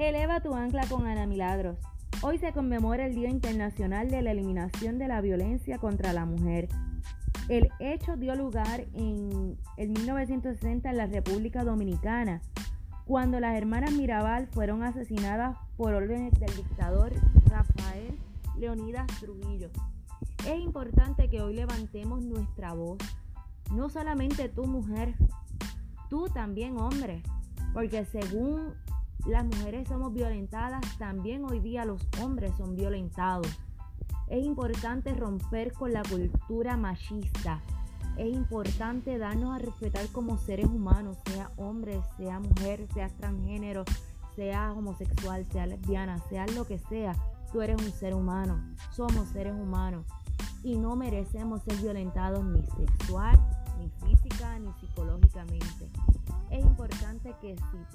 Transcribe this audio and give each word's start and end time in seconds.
Eleva 0.00 0.40
tu 0.40 0.54
ancla 0.54 0.86
con 0.86 1.06
Ana 1.06 1.26
Milagros. 1.26 1.76
Hoy 2.22 2.38
se 2.38 2.54
conmemora 2.54 3.04
el 3.04 3.14
Día 3.14 3.28
Internacional 3.28 4.10
de 4.10 4.22
la 4.22 4.30
Eliminación 4.30 4.98
de 4.98 5.08
la 5.08 5.20
Violencia 5.20 5.76
contra 5.76 6.14
la 6.14 6.24
Mujer. 6.24 6.68
El 7.50 7.68
hecho 7.80 8.16
dio 8.16 8.34
lugar 8.34 8.86
en 8.94 9.58
el 9.76 9.90
1960 9.90 10.88
en 10.88 10.96
la 10.96 11.04
República 11.04 11.64
Dominicana, 11.64 12.40
cuando 13.04 13.40
las 13.40 13.54
hermanas 13.58 13.92
Mirabal 13.92 14.46
fueron 14.46 14.82
asesinadas 14.84 15.58
por 15.76 15.92
órdenes 15.92 16.32
del 16.40 16.56
dictador 16.56 17.12
Rafael 17.44 18.18
Leonidas 18.56 19.06
Trujillo. 19.20 19.68
Es 20.46 20.58
importante 20.60 21.28
que 21.28 21.42
hoy 21.42 21.54
levantemos 21.54 22.22
nuestra 22.22 22.72
voz, 22.72 22.96
no 23.70 23.90
solamente 23.90 24.48
tú 24.48 24.64
mujer, 24.64 25.14
tú 26.08 26.30
también 26.30 26.78
hombre, 26.78 27.22
porque 27.74 28.06
según 28.06 28.72
las 29.26 29.44
mujeres 29.44 29.88
somos 29.88 30.12
violentadas, 30.12 30.80
también 30.98 31.44
hoy 31.44 31.60
día 31.60 31.84
los 31.84 32.06
hombres 32.22 32.52
son 32.56 32.76
violentados. 32.76 33.46
Es 34.28 34.44
importante 34.44 35.12
romper 35.14 35.72
con 35.72 35.92
la 35.92 36.02
cultura 36.02 36.76
machista. 36.76 37.60
Es 38.16 38.32
importante 38.32 39.18
darnos 39.18 39.54
a 39.54 39.58
respetar 39.58 40.06
como 40.08 40.38
seres 40.38 40.66
humanos, 40.66 41.18
sea 41.26 41.50
hombre, 41.56 42.00
sea 42.16 42.38
mujer, 42.38 42.86
sea 42.92 43.08
transgénero, 43.08 43.84
sea 44.36 44.72
homosexual, 44.72 45.46
sea 45.50 45.66
lesbiana, 45.66 46.18
sea 46.28 46.46
lo 46.48 46.66
que 46.66 46.78
sea. 46.78 47.14
Tú 47.52 47.62
eres 47.62 47.80
un 47.80 47.90
ser 47.90 48.14
humano, 48.14 48.62
somos 48.92 49.28
seres 49.28 49.54
humanos 49.54 50.06
y 50.62 50.76
no 50.76 50.96
merecemos 50.96 51.62
ser 51.62 51.76
violentados 51.76 52.44
ni 52.44 52.62
sexual, 52.66 53.38
ni 53.78 53.88
física, 53.88 54.09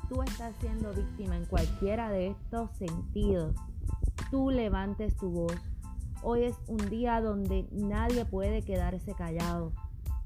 tú 0.08 0.22
estás 0.22 0.56
siendo 0.59 0.94
víctima 0.94 1.36
en 1.36 1.45
cualquiera 1.45 2.09
de 2.09 2.28
estos 2.28 2.70
sentidos, 2.78 3.56
tú 4.30 4.50
levantes 4.50 5.16
tu 5.17 5.30
voz. 5.30 5.56
Hoy 6.22 6.44
es 6.44 6.56
un 6.67 6.89
día 6.89 7.22
donde 7.22 7.67
nadie 7.72 8.25
puede 8.25 8.62
quedarse 8.62 9.14
callado. 9.14 9.72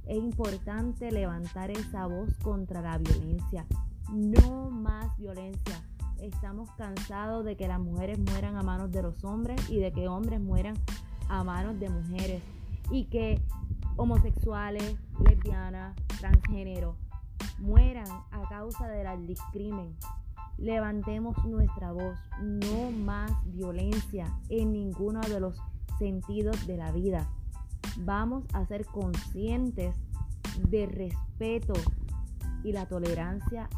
Es 0.05 0.17
importante 0.17 1.11
levantar 1.11 1.71
esa 1.71 2.07
voz 2.07 2.33
contra 2.41 2.81
la 2.81 2.97
violencia. 2.97 3.65
No 4.11 4.69
más 4.69 5.17
violencia. 5.17 5.83
Estamos 6.19 6.69
cansados 6.71 7.45
de 7.45 7.55
que 7.55 7.67
las 7.67 7.79
mujeres 7.79 8.19
mueran 8.19 8.55
a 8.57 8.63
manos 8.63 8.91
de 8.91 9.01
los 9.01 9.23
hombres 9.23 9.69
y 9.69 9.79
de 9.79 9.91
que 9.91 10.07
hombres 10.07 10.41
mueran 10.41 10.75
a 11.27 11.43
manos 11.43 11.79
de 11.79 11.89
mujeres. 11.89 12.41
Y 12.91 13.05
que 13.05 13.41
homosexuales, 13.97 14.95
lesbianas, 15.19 15.95
transgénero, 16.19 16.95
mueran 17.59 18.07
a 18.31 18.47
causa 18.49 18.87
del 18.87 19.27
discrimen. 19.27 19.95
Levantemos 20.57 21.37
nuestra 21.45 21.91
voz, 21.91 22.19
no 22.41 22.91
más 22.91 23.31
violencia 23.45 24.25
en 24.49 24.73
ninguno 24.73 25.21
de 25.21 25.39
los 25.39 25.57
sentidos 25.97 26.67
de 26.67 26.77
la 26.77 26.91
vida. 26.91 27.29
Vamos 27.99 28.45
a 28.53 28.65
ser 28.65 28.85
conscientes 28.85 29.95
de 30.69 30.85
respeto 30.85 31.73
y 32.63 32.73
la 32.73 32.87
tolerancia 32.87 33.69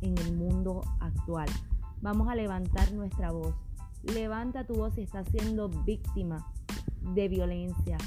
en 0.00 0.16
el 0.18 0.34
mundo 0.34 0.82
actual. 1.00 1.48
Vamos 2.00 2.28
a 2.28 2.34
levantar 2.34 2.92
nuestra 2.92 3.32
voz. 3.32 3.54
Levanta 4.02 4.64
tu 4.64 4.74
voz 4.74 4.94
si 4.94 5.02
estás 5.02 5.28
siendo 5.28 5.68
víctima 5.68 6.46
de 7.14 7.28
violencia. 7.28 7.98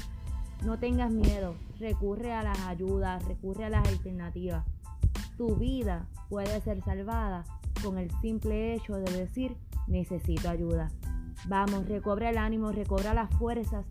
No 0.64 0.78
tengas 0.78 1.12
miedo, 1.12 1.54
recurre 1.78 2.32
a 2.32 2.42
las 2.42 2.58
ayudas, 2.60 3.24
recurre 3.26 3.66
a 3.66 3.70
las 3.70 3.86
alternativas 3.86 4.64
tu 5.36 5.56
vida 5.56 6.06
puede 6.28 6.60
ser 6.60 6.82
salvada 6.82 7.44
con 7.82 7.98
el 7.98 8.10
simple 8.20 8.74
hecho 8.74 8.94
de 8.94 9.12
decir 9.12 9.56
necesito 9.86 10.48
ayuda. 10.48 10.90
Vamos, 11.46 11.86
recobra 11.86 12.30
el 12.30 12.38
ánimo, 12.38 12.72
recobra 12.72 13.12
las 13.12 13.30
fuerzas, 13.36 13.84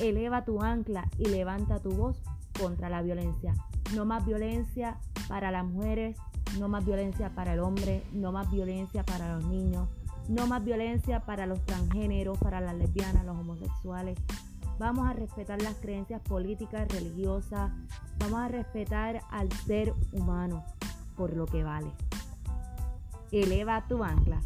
eleva 0.00 0.44
tu 0.44 0.62
ancla 0.62 1.08
y 1.18 1.26
levanta 1.26 1.80
tu 1.80 1.90
voz 1.90 2.22
contra 2.58 2.88
la 2.88 3.02
violencia. 3.02 3.54
No 3.94 4.04
más 4.04 4.24
violencia 4.24 4.98
para 5.28 5.50
las 5.50 5.64
mujeres, 5.64 6.16
no 6.58 6.68
más 6.68 6.84
violencia 6.84 7.30
para 7.34 7.54
el 7.54 7.60
hombre, 7.60 8.04
no 8.12 8.32
más 8.32 8.50
violencia 8.50 9.04
para 9.04 9.34
los 9.34 9.44
niños, 9.46 9.88
no 10.28 10.46
más 10.46 10.64
violencia 10.64 11.20
para 11.20 11.46
los 11.46 11.64
transgéneros, 11.64 12.38
para 12.38 12.60
las 12.60 12.74
lesbianas, 12.76 13.24
los 13.24 13.36
homosexuales. 13.36 14.18
Vamos 14.78 15.08
a 15.08 15.12
respetar 15.12 15.60
las 15.60 15.74
creencias 15.74 16.22
políticas, 16.22 16.88
religiosas, 16.88 17.72
vamos 18.18 18.40
a 18.40 18.48
respetar 18.48 19.20
al 19.30 19.50
ser 19.52 19.92
humano 20.12 20.64
por 21.20 21.36
lo 21.36 21.44
que 21.44 21.62
vale. 21.62 21.92
Eleva 23.30 23.84
tu 23.86 24.02
ancla. 24.02 24.40